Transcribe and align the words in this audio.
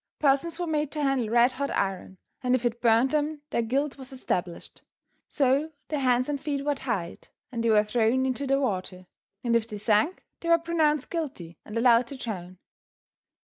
Persons 0.17 0.57
were 0.57 0.65
made 0.65 0.91
to 0.93 1.03
handle 1.03 1.29
red 1.29 1.51
hot 1.51 1.69
iron, 1.69 2.17
and 2.41 2.55
if 2.55 2.65
it 2.65 2.81
burned 2.81 3.11
them 3.11 3.43
their 3.51 3.61
guilt 3.61 3.99
was 3.99 4.11
established; 4.11 4.81
so 5.29 5.73
their 5.89 5.99
hands 5.99 6.27
and 6.27 6.41
feet 6.41 6.65
were 6.65 6.73
tied, 6.73 7.27
and 7.51 7.63
they 7.63 7.69
were 7.69 7.83
thrown 7.83 8.25
into 8.25 8.47
the 8.47 8.59
water, 8.59 9.05
and 9.43 9.55
if 9.55 9.67
they 9.67 9.77
sank 9.77 10.23
they 10.39 10.49
were 10.49 10.57
pronounced 10.57 11.11
guilty 11.11 11.59
and 11.63 11.77
allowed 11.77 12.07
to 12.07 12.17
drown. 12.17 12.57